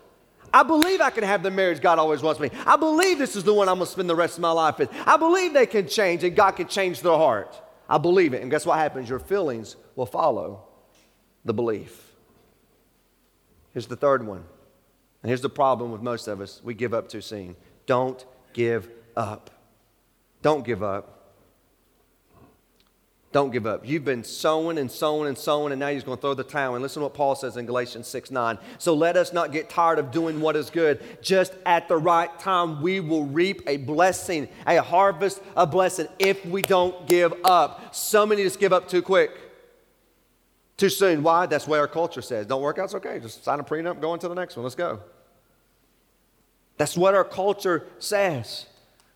[0.52, 2.50] I believe I can have the marriage God always wants me.
[2.65, 4.80] I believe this is the one I'm going to spend the rest of my life
[4.80, 4.89] with.
[5.06, 7.62] I believe they can change and God can change their heart.
[7.89, 8.41] I believe it.
[8.41, 9.10] And guess what happens?
[9.10, 10.63] Your feelings will follow
[11.43, 12.02] the belief.
[13.74, 14.45] Here's the third one.
[15.25, 17.55] And here's the problem with most of us we give up too soon.
[17.88, 19.49] Don't give up.
[20.43, 21.33] Don't give up.
[23.31, 23.88] Don't give up.
[23.88, 26.75] You've been sowing and sowing and sowing, and now you're going to throw the towel.
[26.75, 28.59] And listen to what Paul says in Galatians 6 9.
[28.77, 31.01] So let us not get tired of doing what is good.
[31.23, 36.45] Just at the right time, we will reap a blessing, a harvest a blessing if
[36.45, 37.95] we don't give up.
[37.95, 39.31] So many just give up too quick,
[40.77, 41.23] too soon.
[41.23, 41.47] Why?
[41.47, 42.45] That's what our culture says.
[42.45, 43.19] Don't work out, it's okay.
[43.19, 44.61] Just sign a prenup, go on to the next one.
[44.61, 45.01] Let's go.
[46.77, 48.65] That's what our culture says.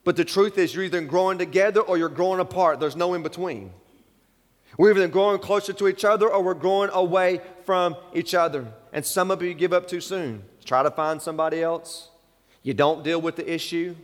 [0.04, 2.80] But the truth is, you're either growing together or you're growing apart.
[2.80, 3.72] There's no in between.
[4.78, 8.72] We're either growing closer to each other or we're growing away from each other.
[8.94, 10.44] And some of you give up too soon.
[10.64, 12.10] Try to find somebody else.
[12.64, 13.96] You don't deal with the issue.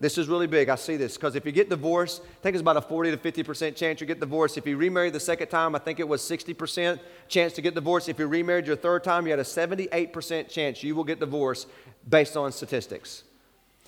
[0.00, 0.68] This is really big.
[0.68, 3.16] I see this because if you get divorced, I think it's about a 40 to
[3.16, 4.56] 50% chance you get divorced.
[4.56, 8.08] If you remarry the second time, I think it was 60% chance to get divorced.
[8.08, 11.66] If you remarried your third time, you had a 78% chance you will get divorced
[12.08, 13.24] based on statistics.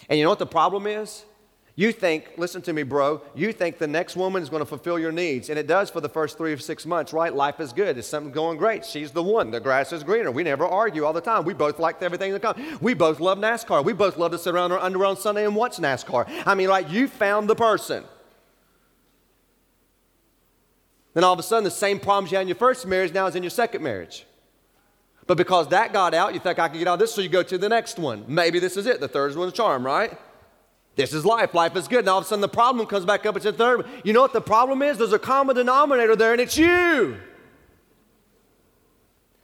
[0.09, 1.25] And you know what the problem is?
[1.77, 4.99] You think, listen to me, bro, you think the next woman is going to fulfill
[4.99, 5.49] your needs.
[5.49, 7.35] And it does for the first three or six months, right?
[7.35, 7.97] Life is good.
[7.97, 8.85] It's something going great.
[8.85, 9.51] She's the one.
[9.51, 10.31] The grass is greener.
[10.31, 11.45] We never argue all the time.
[11.45, 12.83] We both like everything that comes.
[12.83, 13.85] We both love NASCAR.
[13.85, 16.29] We both love to sit around our underwear on Sunday and watch NASCAR.
[16.45, 18.05] I mean, like, you found the person.
[21.15, 23.27] Then all of a sudden, the same problems you had in your first marriage now
[23.27, 24.27] is in your second marriage.
[25.31, 27.29] But because that got out, you think I can get out of this, so you
[27.29, 28.25] go to the next one.
[28.27, 28.99] Maybe this is it.
[28.99, 30.19] The third one's charm, right?
[30.97, 31.55] This is life.
[31.55, 32.01] Life is good.
[32.01, 33.37] And all of a sudden the problem comes back up.
[33.37, 33.87] It's a third.
[34.03, 34.99] You know what the problem is?
[34.99, 37.17] There's a common denominator there, and it's you.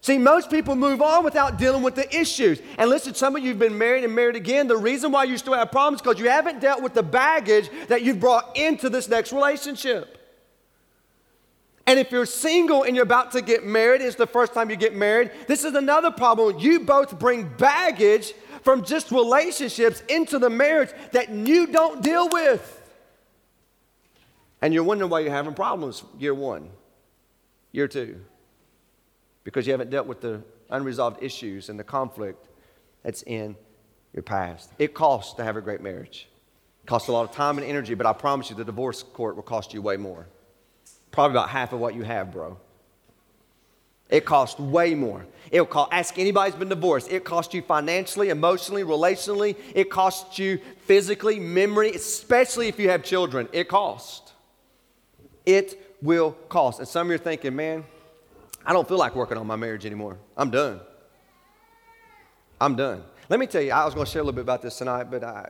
[0.00, 2.60] See, most people move on without dealing with the issues.
[2.78, 4.66] And listen, some of you have been married and married again.
[4.66, 7.70] The reason why you still have problems is because you haven't dealt with the baggage
[7.86, 10.15] that you've brought into this next relationship.
[11.86, 14.76] And if you're single and you're about to get married, it's the first time you
[14.76, 16.58] get married, this is another problem.
[16.58, 22.72] You both bring baggage from just relationships into the marriage that you don't deal with.
[24.60, 26.70] And you're wondering why you're having problems year one,
[27.70, 28.20] year two,
[29.44, 32.48] because you haven't dealt with the unresolved issues and the conflict
[33.04, 33.54] that's in
[34.12, 34.72] your past.
[34.80, 36.28] It costs to have a great marriage.
[36.82, 39.36] It costs a lot of time and energy, but I promise you the divorce court
[39.36, 40.26] will cost you way more.
[41.16, 42.58] Probably about half of what you have, bro.
[44.10, 45.24] It costs way more.
[45.50, 47.10] It'll cost, ask anybody who's been divorced.
[47.10, 49.56] It costs you financially, emotionally, relationally.
[49.74, 53.48] It costs you physically, memory, especially if you have children.
[53.54, 54.34] It costs.
[55.46, 56.80] It will cost.
[56.80, 57.86] And some of you are thinking, man,
[58.66, 60.18] I don't feel like working on my marriage anymore.
[60.36, 60.80] I'm done.
[62.60, 63.02] I'm done.
[63.30, 65.04] Let me tell you, I was going to share a little bit about this tonight,
[65.04, 65.48] but I,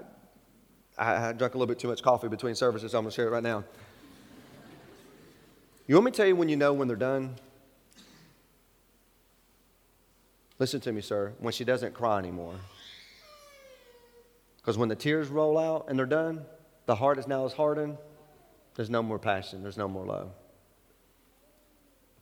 [0.96, 3.26] I, drank a little bit too much coffee between services, so I'm going to share
[3.26, 3.64] it right now.
[5.86, 7.36] You want me to tell you when you know when they're done?
[10.58, 12.54] Listen to me, sir, when she doesn't cry anymore.
[14.56, 16.44] Because when the tears roll out and they're done,
[16.86, 17.98] the heart is now is hardened,
[18.74, 20.30] there's no more passion, there's no more love.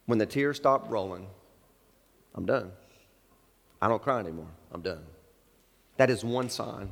[0.06, 1.26] When the tears stop rolling,
[2.34, 2.72] I'm done.
[3.80, 4.50] I don't cry anymore.
[4.72, 5.04] I'm done.
[5.96, 6.90] That is one sign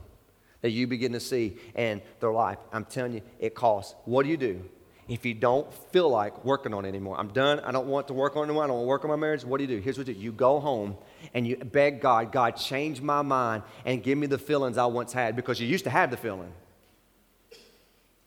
[0.63, 2.59] that you begin to see in their life.
[2.73, 3.95] I'm telling you, it costs.
[4.05, 4.65] What do you do?
[5.13, 7.61] If you don't feel like working on it anymore, I'm done.
[7.61, 8.65] I don't want to work on it anymore.
[8.65, 9.45] I don't want to work on my marriage.
[9.45, 9.79] What do you do?
[9.79, 10.21] Here's what you do.
[10.21, 10.97] You go home
[11.35, 15.13] and you beg God, God, change my mind and give me the feelings I once
[15.13, 16.51] had because you used to have the feeling.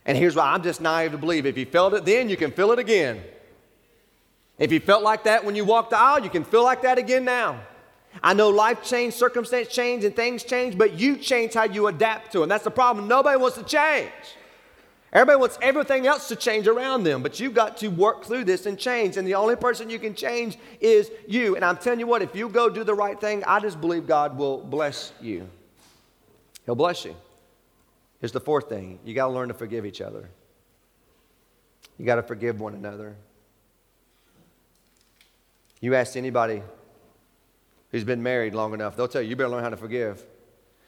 [0.05, 2.51] And here's why I'm just naive to believe if you felt it then, you can
[2.51, 3.19] feel it again.
[4.59, 6.99] If you felt like that when you walked the aisle, you can feel like that
[6.99, 7.61] again now.
[8.21, 12.31] I know life change, circumstance change, and things change, but you change how you adapt
[12.33, 12.49] to them.
[12.49, 13.07] That's the problem.
[13.07, 14.11] Nobody wants to change.
[15.15, 18.65] Everybody wants everything else to change around them, but you've got to work through this
[18.65, 19.15] and change.
[19.15, 21.55] And the only person you can change is you.
[21.55, 24.07] And I'm telling you what, if you go do the right thing, I just believe
[24.07, 25.47] God will bless you.
[26.65, 27.15] He'll bless you.
[28.19, 30.29] Here's the fourth thing you got to learn to forgive each other.
[31.97, 33.15] You got to forgive one another.
[35.79, 36.61] You ask anybody
[37.91, 40.25] who's been married long enough, they'll tell you, you better learn how to forgive.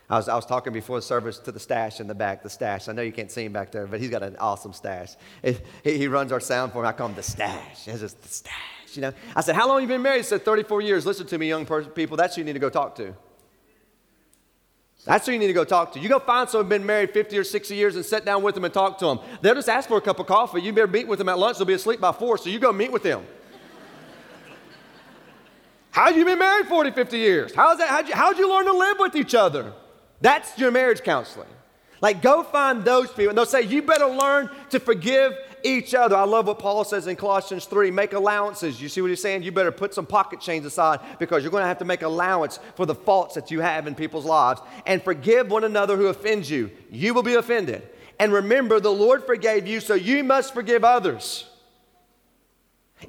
[0.10, 2.50] I was, I was talking before the service to the stash in the back, the
[2.50, 2.88] stash.
[2.88, 5.15] I know you can't see him back there, but he's got an awesome stash.
[5.43, 6.88] He, he runs our sound for me.
[6.88, 7.88] I call him the stash.
[7.88, 9.12] It's just the stash, you know.
[9.36, 10.20] I said, how long you been married?
[10.20, 11.06] He said, 34 years.
[11.06, 12.15] Listen to me, young people.
[12.15, 13.13] That's who you need to go talk to.
[15.04, 16.00] That's who you need to go talk to.
[16.00, 18.56] You go find someone who's been married 50 or 60 years and sit down with
[18.56, 19.20] them and talk to them.
[19.41, 20.62] They'll just ask for a cup of coffee.
[20.62, 21.58] You better meet with them at lunch.
[21.58, 23.26] They'll be asleep by four, so you go meet with them.
[25.91, 27.54] How'd you been married 40, 50 years?
[27.54, 27.89] How's that?
[27.89, 29.74] How'd you, how'd you learn to live with each other?
[30.21, 31.47] That's your marriage counseling.
[32.01, 36.15] Like, go find those people, and they'll say, You better learn to forgive each other.
[36.15, 38.80] I love what Paul says in Colossians 3 make allowances.
[38.80, 39.43] You see what he's saying?
[39.43, 42.60] You better put some pocket change aside because you're going to have to make allowance
[42.75, 46.49] for the faults that you have in people's lives and forgive one another who offends
[46.49, 46.69] you.
[46.91, 47.88] You will be offended.
[48.19, 51.49] And remember, the Lord forgave you, so you must forgive others.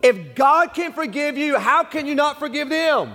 [0.03, 3.15] If God can forgive you, how can you not forgive them?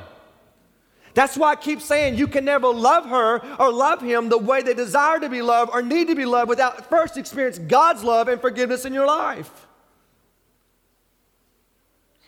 [1.14, 4.62] That's why I keep saying you can never love her or love him the way
[4.62, 8.28] they desire to be loved or need to be loved without first experience God's love
[8.28, 9.68] and forgiveness in your life.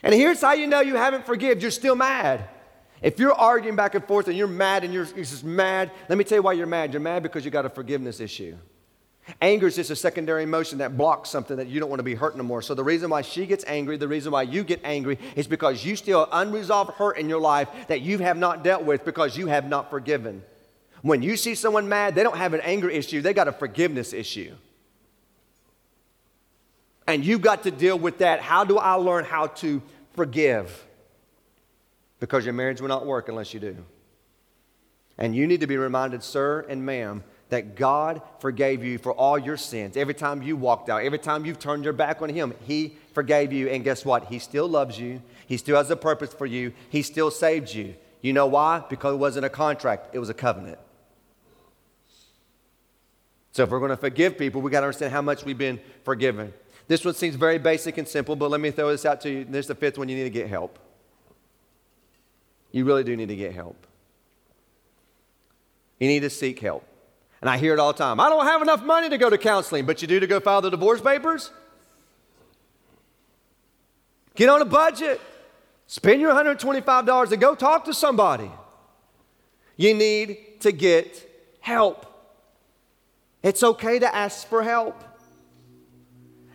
[0.03, 2.47] And here's how you know you haven't forgiven you're still mad.
[3.01, 6.17] If you're arguing back and forth and you're mad and you're, you're just mad, let
[6.17, 6.93] me tell you why you're mad.
[6.93, 8.55] You're mad because you got a forgiveness issue.
[9.41, 12.13] Anger is just a secondary emotion that blocks something that you don't want to be
[12.13, 12.61] hurt no more.
[12.61, 15.83] So the reason why she gets angry, the reason why you get angry is because
[15.83, 19.47] you still unresolved hurt in your life that you have not dealt with because you
[19.47, 20.43] have not forgiven.
[21.01, 24.13] When you see someone mad, they don't have an anger issue, they got a forgiveness
[24.13, 24.53] issue.
[27.07, 28.41] And you've got to deal with that.
[28.41, 29.81] How do I learn how to
[30.13, 30.85] forgive?
[32.19, 33.77] Because your marriage will not work unless you do.
[35.17, 39.37] And you need to be reminded, sir and ma'am, that God forgave you for all
[39.37, 39.97] your sins.
[39.97, 43.53] Every time you walked out, every time you've turned your back on Him, He forgave
[43.53, 43.69] you.
[43.69, 44.25] And guess what?
[44.25, 45.21] He still loves you.
[45.47, 46.73] He still has a purpose for you.
[46.89, 47.95] He still saved you.
[48.21, 48.83] You know why?
[48.89, 50.79] Because it wasn't a contract, it was a covenant.
[53.51, 55.79] So if we're going to forgive people, we got to understand how much we've been
[56.03, 56.51] forgiven.
[56.87, 59.45] This one seems very basic and simple, but let me throw this out to you.
[59.45, 60.77] There's the fifth one you need to get help.
[62.71, 63.87] You really do need to get help.
[65.99, 66.85] You need to seek help.
[67.45, 68.19] And I hear it all the time.
[68.19, 70.63] I don't have enough money to go to counseling, but you do to go file
[70.63, 71.51] the divorce papers?
[74.33, 75.21] Get on a budget.
[75.85, 78.49] Spend your $125 and go talk to somebody.
[79.77, 82.07] You need to get help.
[83.43, 85.03] It's okay to ask for help.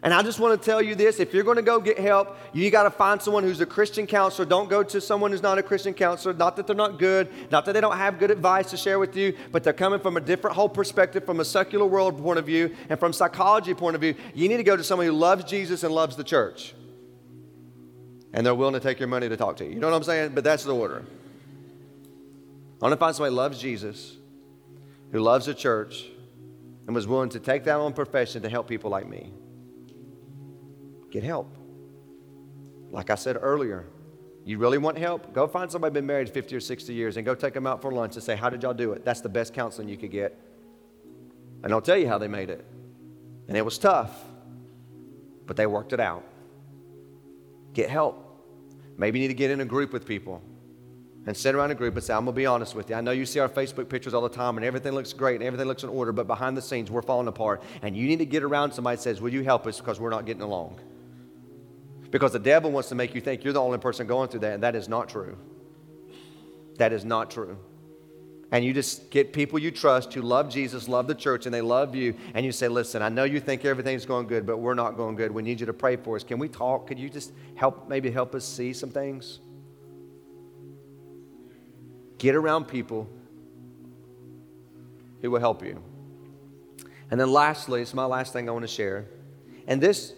[0.03, 2.39] And I just want to tell you this if you're going to go get help,
[2.55, 4.49] you got to find someone who's a Christian counselor.
[4.49, 6.33] Don't go to someone who's not a Christian counselor.
[6.35, 9.15] Not that they're not good, not that they don't have good advice to share with
[9.15, 12.47] you, but they're coming from a different whole perspective, from a secular world point of
[12.47, 14.15] view, and from psychology point of view.
[14.35, 16.75] You need to go to someone who loves Jesus and loves the church.
[18.33, 19.73] And they're willing to take your money to talk to you.
[19.73, 20.33] You know what I'm saying?
[20.35, 21.05] But that's the order.
[22.81, 24.17] I want to find somebody who loves Jesus,
[25.13, 26.07] who loves the church,
[26.87, 29.31] and was willing to take that on profession to help people like me
[31.11, 31.57] get help.
[32.91, 33.87] Like I said earlier,
[34.45, 35.33] you really want help?
[35.33, 37.93] Go find somebody been married 50 or 60 years and go take them out for
[37.93, 39.05] lunch and say, How did y'all do it?
[39.05, 40.39] That's the best counseling you could get.
[41.63, 42.65] And I'll tell you how they made it.
[43.49, 44.13] And it was tough,
[45.47, 46.25] but they worked it out.
[47.75, 48.27] Get help.
[48.97, 50.43] Maybe you need to get in a group with people
[51.27, 52.97] and sit around a group and say, I'm going to be honest with you.
[52.97, 55.45] I know you see our Facebook pictures all the time and everything looks great and
[55.45, 57.63] everything looks in order, but behind the scenes, we're falling apart.
[57.83, 60.11] And you need to get around somebody that says, Will you help us because we're
[60.11, 60.81] not getting along?
[62.11, 64.55] Because the devil wants to make you think you're the only person going through that,
[64.55, 65.37] and that is not true.
[66.77, 67.59] That is not true.
[68.53, 71.61] And you just get people you trust who love Jesus, love the church, and they
[71.61, 74.75] love you, and you say, Listen, I know you think everything's going good, but we're
[74.75, 75.31] not going good.
[75.31, 76.25] We need you to pray for us.
[76.25, 76.89] Can we talk?
[76.89, 79.39] Could you just help, maybe help us see some things?
[82.19, 83.09] Get around people
[85.23, 85.81] who will help you.
[87.11, 89.07] And then lastly, it's my last thing I want to share.
[89.67, 90.15] And this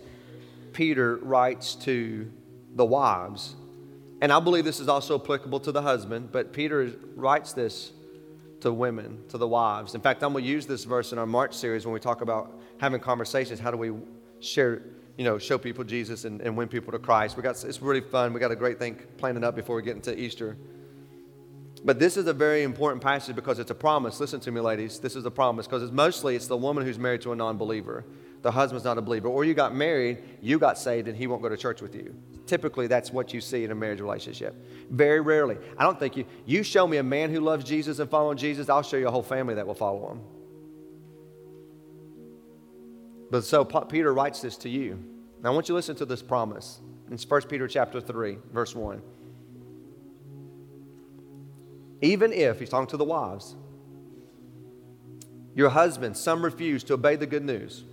[0.72, 2.30] Peter writes to
[2.74, 3.54] the wives.
[4.20, 7.92] And I believe this is also applicable to the husband, but Peter writes this
[8.60, 9.94] to women, to the wives.
[9.94, 12.20] In fact, I'm going to use this verse in our March series when we talk
[12.20, 13.58] about having conversations.
[13.58, 13.92] How do we
[14.38, 14.82] share,
[15.16, 17.36] you know, show people Jesus and, and win people to Christ?
[17.36, 18.32] We got, it's really fun.
[18.32, 20.56] We got a great thing planning up before we get into Easter.
[21.84, 24.20] But this is a very important passage because it's a promise.
[24.20, 25.00] Listen to me, ladies.
[25.00, 28.04] This is a promise because it's mostly it's the woman who's married to a non-believer
[28.42, 31.42] the husband's not a believer, or you got married, you got saved, and he won't
[31.42, 32.14] go to church with you.
[32.46, 34.54] Typically, that's what you see in a marriage relationship.
[34.90, 35.56] Very rarely.
[35.78, 38.68] I don't think you, you show me a man who loves Jesus and following Jesus,
[38.68, 40.20] I'll show you a whole family that will follow him.
[43.30, 45.02] But so Peter writes this to you.
[45.40, 46.80] Now I want you to listen to this promise.
[47.10, 49.00] It's 1 Peter chapter 3, verse 1.
[52.02, 53.54] Even if, he's talking to the wives,
[55.54, 57.84] your husband, some refuse to obey the good news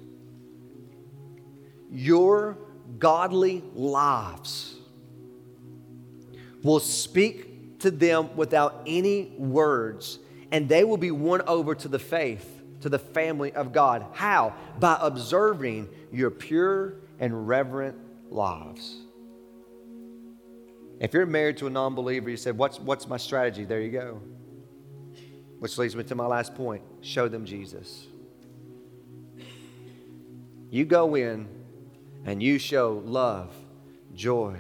[1.92, 2.58] your
[2.98, 4.76] godly lives
[6.64, 10.20] will speak to them without any words,
[10.52, 14.06] and they will be won over to the faith, to the family of God.
[14.14, 14.54] How?
[14.80, 17.98] By observing your pure and reverent
[18.30, 18.98] lives.
[21.00, 23.64] If you're married to a non believer, you said, what's, what's my strategy?
[23.64, 24.22] There you go.
[25.60, 28.08] Which leads me to my last point show them Jesus.
[30.70, 31.48] You go in
[32.26, 33.54] and you show love,
[34.14, 34.58] joy,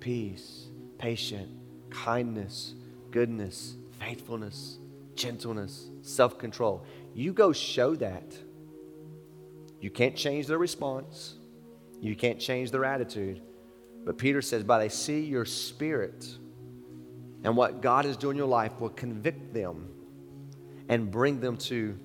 [0.00, 0.66] peace,
[0.98, 1.50] patience,
[1.90, 2.74] kindness,
[3.10, 4.78] goodness, faithfulness,
[5.14, 6.84] gentleness, self control.
[7.14, 8.34] You go show that.
[9.80, 11.34] You can't change their response,
[12.00, 13.42] you can't change their attitude.
[14.04, 16.26] But Peter says, by they see your spirit
[17.44, 19.88] and what God is doing in your life will convict them
[20.88, 21.98] and bring them to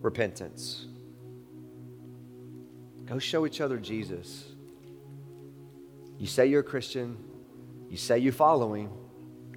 [0.00, 0.86] repentance.
[3.08, 4.44] Go show each other Jesus.
[6.18, 7.16] You say you're a Christian,
[7.88, 8.90] you say you follow him,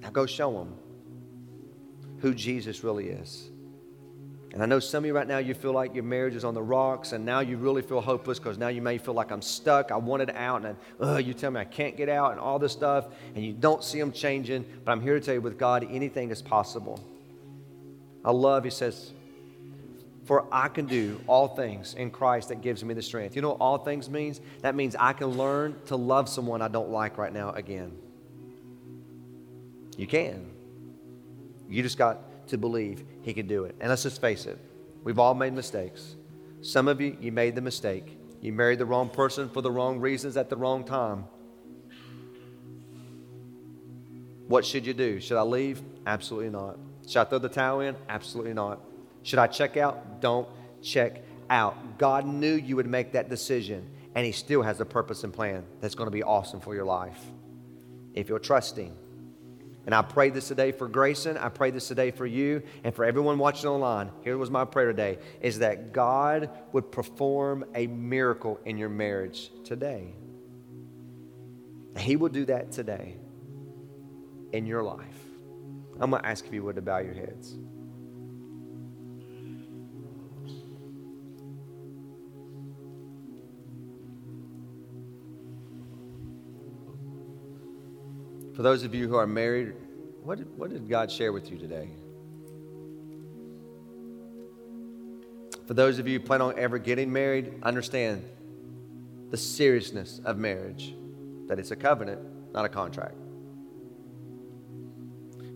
[0.00, 0.74] now go show them
[2.20, 3.50] who Jesus really is.
[4.52, 6.52] And I know some of you right now, you feel like your marriage is on
[6.52, 9.40] the rocks, and now you really feel hopeless because now you may feel like I'm
[9.40, 9.90] stuck.
[9.90, 12.72] I wanted out, and uh, you tell me I can't get out, and all this
[12.72, 14.66] stuff, and you don't see them changing.
[14.84, 17.02] But I'm here to tell you with God, anything is possible.
[18.22, 19.12] I love, he says,
[20.24, 23.34] for I can do all things in Christ that gives me the strength.
[23.34, 24.40] You know what all things means?
[24.60, 27.92] That means I can learn to love someone I don't like right now again.
[29.96, 30.48] You can.
[31.68, 33.74] You just got to believe he can do it.
[33.80, 34.58] And let's just face it,
[35.02, 36.16] we've all made mistakes.
[36.60, 38.18] Some of you, you made the mistake.
[38.40, 41.24] You married the wrong person for the wrong reasons at the wrong time.
[44.46, 45.20] What should you do?
[45.20, 45.82] Should I leave?
[46.06, 46.78] Absolutely not.
[47.06, 47.96] Should I throw the towel in?
[48.08, 48.80] Absolutely not.
[49.22, 50.20] Should I check out?
[50.20, 50.48] Don't
[50.82, 51.98] check out.
[51.98, 55.64] God knew you would make that decision, and He still has a purpose and plan
[55.80, 57.20] that's going to be awesome for your life
[58.14, 58.96] if you're trusting.
[59.84, 61.36] And I pray this today for Grayson.
[61.36, 64.10] I pray this today for you and for everyone watching online.
[64.22, 69.50] Here was my prayer today is that God would perform a miracle in your marriage
[69.64, 70.14] today.
[71.98, 73.16] He will do that today
[74.52, 75.18] in your life.
[76.00, 77.56] I'm going to ask if you would to bow your heads.
[88.62, 89.72] For those of you who are married,
[90.22, 91.90] what did, what did God share with you today?
[95.66, 98.22] For those of you who plan on ever getting married, understand
[99.32, 100.94] the seriousness of marriage,
[101.48, 102.20] that it's a covenant,
[102.54, 103.16] not a contract.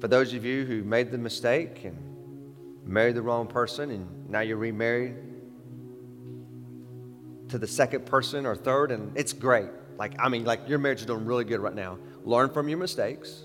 [0.01, 1.97] For those of you who made the mistake and
[2.85, 5.15] married the wrong person and now you're remarried
[7.51, 9.69] to the second person or third, and it's great.
[9.97, 11.99] Like, I mean, like your marriage is doing really good right now.
[12.27, 13.45] Learn from your mistakes.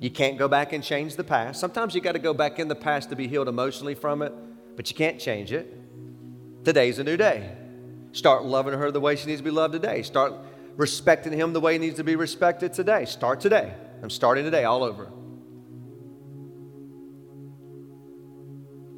[0.00, 1.60] You can't go back and change the past.
[1.60, 4.32] Sometimes you got to go back in the past to be healed emotionally from it,
[4.76, 5.72] but you can't change it.
[6.64, 7.56] Today's a new day.
[8.10, 10.02] Start loving her the way she needs to be loved today.
[10.02, 10.34] Start
[10.76, 13.04] respecting him the way he needs to be respected today.
[13.04, 13.72] Start today.
[14.02, 15.08] I'm starting today all over.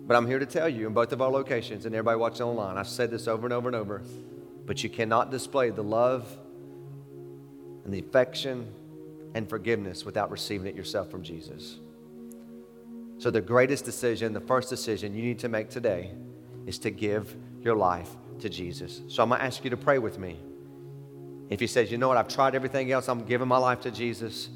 [0.06, 2.78] But I'm here to tell you in both of our locations and everybody watching online,
[2.78, 4.02] I've said this over and over and over,
[4.64, 6.34] but you cannot display the love
[7.90, 8.68] and the affection
[9.34, 11.80] and forgiveness without receiving it yourself from Jesus.
[13.18, 16.12] So, the greatest decision, the first decision you need to make today
[16.66, 19.02] is to give your life to Jesus.
[19.08, 20.38] So, I'm going to ask you to pray with me.
[21.48, 23.90] If you says, you know what, I've tried everything else, I'm giving my life to
[23.90, 24.48] Jesus.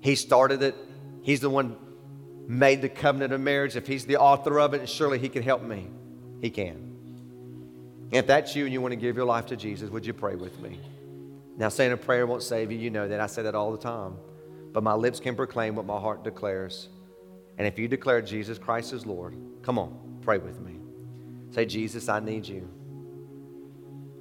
[0.00, 0.76] He started it.
[1.22, 1.76] He's the one
[2.46, 3.74] made the covenant of marriage.
[3.74, 5.88] If he's the author of it, surely he can help me.
[6.40, 6.92] He can.
[8.12, 10.36] If that's you and you want to give your life to Jesus, would you pray
[10.36, 10.78] with me?
[11.56, 12.78] Now, saying a prayer won't save you.
[12.78, 13.20] You know that.
[13.20, 14.16] I say that all the time.
[14.72, 16.88] But my lips can proclaim what my heart declares.
[17.58, 20.80] And if you declare Jesus Christ is Lord, come on, pray with me.
[21.50, 22.68] Say, Jesus, I need you.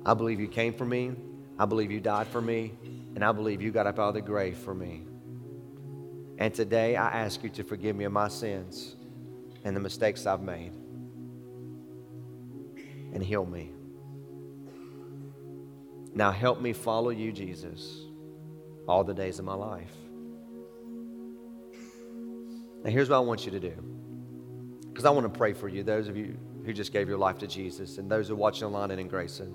[0.06, 1.14] I believe you came for me.
[1.58, 2.74] I believe you died for me.
[3.16, 5.04] And I believe you got up out of the grave for me.
[6.38, 8.96] And today I ask you to forgive me of my sins
[9.64, 10.74] and the mistakes I've made
[13.14, 13.72] and heal me.
[16.16, 18.06] Now help me follow you, Jesus,
[18.88, 19.92] all the days of my life.
[22.84, 23.74] Now, here's what I want you to do.
[24.90, 27.40] Because I want to pray for you, those of you who just gave your life
[27.40, 29.54] to Jesus, and those who are watching online and in Grayson.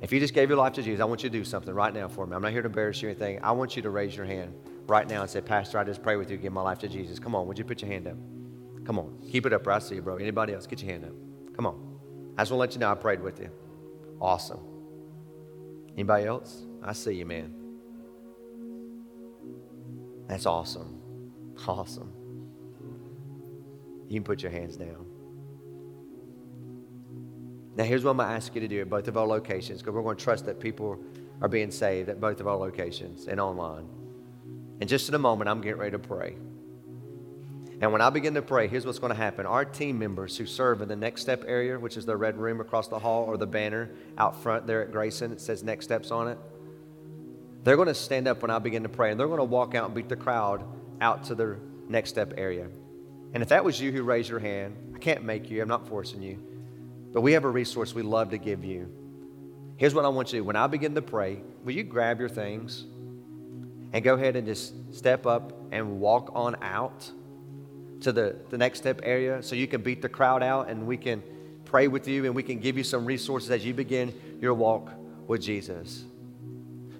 [0.00, 1.92] If you just gave your life to Jesus, I want you to do something right
[1.92, 2.36] now for me.
[2.36, 3.40] I'm not here to embarrass you or anything.
[3.42, 4.54] I want you to raise your hand
[4.86, 7.18] right now and say, Pastor, I just pray with you, give my life to Jesus.
[7.18, 8.16] Come on, would you put your hand up?
[8.84, 10.16] Come on, keep it up, I see you, bro.
[10.16, 11.12] Anybody else, get your hand up.
[11.56, 11.98] Come on.
[12.36, 13.50] I just want to let you know I prayed with you.
[14.20, 14.73] Awesome.
[15.94, 16.64] Anybody else?
[16.82, 17.54] I see you, man.
[20.26, 21.00] That's awesome.
[21.66, 22.12] Awesome.
[24.08, 25.06] You can put your hands down.
[27.76, 29.80] Now, here's what I'm going to ask you to do at both of our locations
[29.80, 30.98] because we're going to trust that people
[31.40, 33.88] are being saved at both of our locations and online.
[34.80, 36.36] And just in a moment, I'm getting ready to pray.
[37.80, 39.46] And when I begin to pray, here's what's going to happen.
[39.46, 42.60] Our team members who serve in the Next Step area, which is the red room
[42.60, 46.10] across the hall, or the banner out front there at Grayson, it says Next Steps
[46.10, 46.38] on it.
[47.64, 49.74] They're going to stand up when I begin to pray, and they're going to walk
[49.74, 50.64] out and beat the crowd
[51.00, 51.56] out to the
[51.88, 52.68] Next Step area.
[53.32, 55.88] And if that was you who raised your hand, I can't make you, I'm not
[55.88, 56.38] forcing you,
[57.12, 58.88] but we have a resource we love to give you.
[59.76, 60.44] Here's what I want you to do.
[60.44, 62.84] When I begin to pray, will you grab your things
[63.92, 67.10] and go ahead and just step up and walk on out
[68.04, 70.96] to the, the next step area so you can beat the crowd out and we
[70.96, 71.22] can
[71.64, 74.90] pray with you and we can give you some resources as you begin your walk
[75.26, 76.04] with Jesus.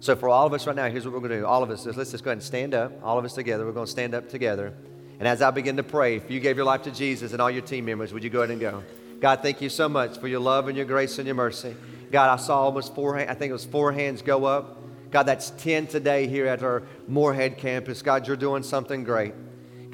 [0.00, 1.46] So, for all of us right now, here's what we're going to do.
[1.46, 2.92] All of us, let's just go ahead and stand up.
[3.02, 3.64] All of us together.
[3.64, 4.74] We're going to stand up together.
[5.18, 7.50] And as I begin to pray, if you gave your life to Jesus and all
[7.50, 8.82] your team members, would you go ahead and go?
[9.20, 11.74] God, thank you so much for your love and your grace and your mercy.
[12.10, 14.82] God, I saw almost four, I think it was four hands go up.
[15.10, 18.02] God, that's 10 today here at our Morehead campus.
[18.02, 19.32] God, you're doing something great.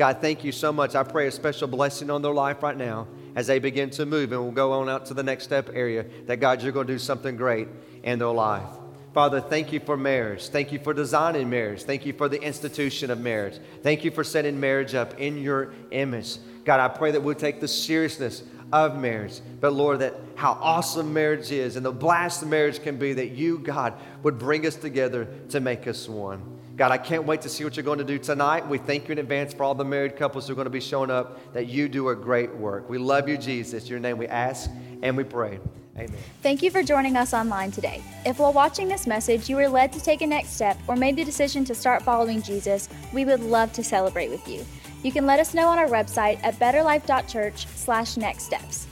[0.01, 0.95] God, thank you so much.
[0.95, 4.33] I pray a special blessing on their life right now as they begin to move
[4.33, 6.95] and we'll go on out to the next step area that God, you're going to
[6.95, 7.69] do something great
[8.03, 8.65] in their life.
[9.13, 10.49] Father, thank you for marriage.
[10.49, 11.83] Thank you for designing marriage.
[11.83, 13.59] Thank you for the institution of marriage.
[13.83, 16.39] Thank you for setting marriage up in your image.
[16.65, 18.43] God, I pray that we'll take the seriousness
[18.73, 19.43] of marriage.
[19.61, 23.59] But Lord, that how awesome marriage is and the blast marriage can be that you,
[23.59, 23.93] God,
[24.23, 26.60] would bring us together to make us one.
[26.81, 28.67] God, I can't wait to see what you're going to do tonight.
[28.67, 30.81] We thank you in advance for all the married couples who are going to be
[30.81, 32.89] showing up, that you do a great work.
[32.89, 33.87] We love you, Jesus.
[33.87, 34.71] Your name we ask
[35.03, 35.61] and we pray.
[35.99, 36.17] Amen.
[36.43, 38.03] Thank you for joining us online today.
[38.25, 41.17] If while watching this message you were led to take a next step or made
[41.17, 44.65] the decision to start following Jesus, we would love to celebrate with you.
[45.03, 48.87] You can let us know on our website at betterlife.church/nextsteps.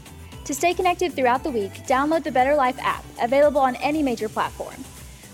[0.44, 4.28] To stay connected throughout the week, download the Better Life app, available on any major
[4.28, 4.84] platform.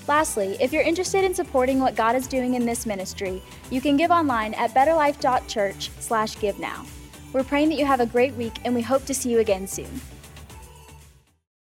[0.06, 3.96] Lastly, if you're interested in supporting what God is doing in this ministry, you can
[3.96, 6.84] give online at betterlife.church/give now.
[7.32, 9.66] We're praying that you have a great week and we hope to see you again
[9.66, 10.00] soon.